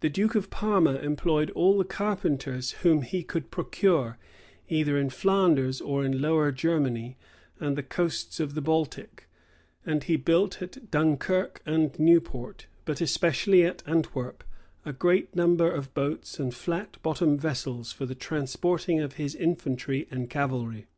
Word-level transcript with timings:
The 0.00 0.10
duke 0.10 0.34
of 0.34 0.50
Parma 0.50 0.96
employed 0.96 1.48
all 1.52 1.78
the 1.78 1.84
carpenters 1.84 2.72
whom 2.82 3.00
he 3.00 3.22
could 3.22 3.50
procure, 3.50 4.18
either 4.68 4.98
in 4.98 5.08
Flanders 5.08 5.80
or 5.80 6.04
in 6.04 6.20
Lower 6.20 6.52
Germany 6.52 7.16
and 7.58 7.74
the 7.74 7.82
coasts 7.82 8.40
of 8.40 8.52
the 8.54 8.60
Baltic; 8.60 9.26
and 9.86 10.04
he 10.04 10.16
built 10.16 10.60
at 10.60 10.90
Dunkirk 10.90 11.62
and 11.64 11.98
Newport, 11.98 12.66
but 12.84 13.00
especially 13.00 13.64
at 13.64 13.82
Antwerp, 13.86 14.44
a 14.84 14.92
great 14.92 15.34
number 15.34 15.70
of 15.70 15.94
boats 15.94 16.38
and 16.38 16.54
flat 16.54 16.98
bottomed 17.02 17.40
vessels, 17.40 17.90
for 17.90 18.04
the 18.04 18.14
transporting 18.14 19.00
of 19.00 19.14
his 19.14 19.34
infantry 19.34 20.06
and 20.10 20.28
cavalry. 20.28 20.88